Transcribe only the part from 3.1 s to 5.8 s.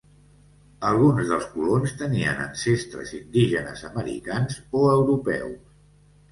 indígenes americans o europeus.